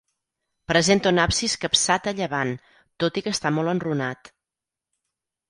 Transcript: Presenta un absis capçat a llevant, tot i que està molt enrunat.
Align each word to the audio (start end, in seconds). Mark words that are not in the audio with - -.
Presenta 0.69 1.11
un 1.15 1.19
absis 1.23 1.55
capçat 1.65 2.09
a 2.13 2.15
llevant, 2.21 2.55
tot 3.05 3.21
i 3.21 3.25
que 3.27 3.35
està 3.37 3.53
molt 3.59 3.75
enrunat. 3.77 4.35